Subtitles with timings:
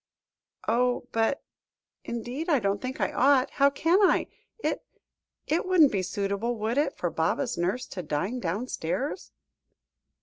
[0.67, 1.03] "Oh!
[1.11, 1.43] but
[2.03, 4.25] indeed I don't think I ought; how can I?
[4.57, 4.83] It
[5.45, 9.31] it wouldn't be suitable, would it, for Baba's nurse to dine downstairs?"